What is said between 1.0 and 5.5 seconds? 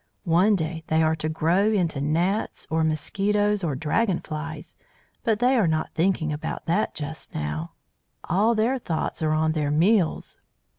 are to grow into gnats or mosquitoes or dragon flies, but